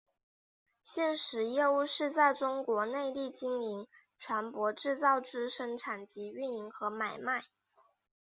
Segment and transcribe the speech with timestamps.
[0.83, 7.43] 现时业务是在中国内地经营船舶制造之生产及营运和买卖。